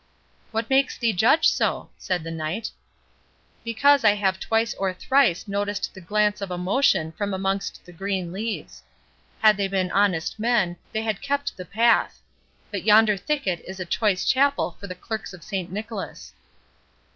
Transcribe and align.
"What 0.49 0.67
makes 0.67 0.97
thee 0.97 1.13
judge 1.13 1.47
so?" 1.47 1.91
said 1.95 2.23
the 2.23 2.31
Knight. 2.31 2.71
"Because 3.63 4.03
I 4.03 4.15
have 4.15 4.39
twice 4.39 4.73
or 4.79 4.95
thrice 4.95 5.47
noticed 5.47 5.93
the 5.93 6.01
glance 6.01 6.41
of 6.41 6.49
a 6.49 6.57
motion 6.57 7.11
from 7.11 7.35
amongst 7.35 7.85
the 7.85 7.91
green 7.91 8.31
leaves. 8.33 8.81
Had 9.41 9.57
they 9.57 9.67
been 9.67 9.91
honest 9.91 10.39
men, 10.39 10.75
they 10.91 11.03
had 11.03 11.21
kept 11.21 11.55
the 11.55 11.65
path. 11.65 12.19
But 12.71 12.83
yonder 12.83 13.15
thicket 13.15 13.63
is 13.67 13.79
a 13.79 13.85
choice 13.85 14.25
chapel 14.25 14.75
for 14.79 14.87
the 14.87 14.95
Clerks 14.95 15.33
of 15.33 15.43
Saint 15.43 15.71
Nicholas." 15.71 16.33